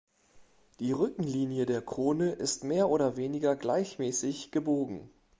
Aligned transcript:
Die 0.79 0.93
Rückenlinie 0.93 1.67
der 1.67 1.83
Krone 1.83 2.31
ist 2.31 2.63
mehr 2.63 2.89
oder 2.89 3.17
weniger 3.17 3.55
gleichmäßig 3.55 4.49
gebogen. 4.49 5.11